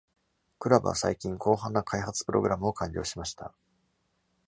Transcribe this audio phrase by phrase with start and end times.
[0.57, 3.53] クラブは最近、広範な開発プログラムを完了しました。